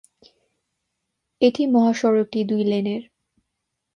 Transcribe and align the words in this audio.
এটি 1.41 1.63
মহাসড়কটি 1.67 2.39
দুই 2.43 2.63
লেনের। 2.63 3.03